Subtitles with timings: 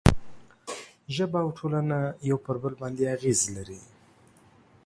[1.15, 3.79] ژبه او ټولنه پر یو بل باندې اغېز لري.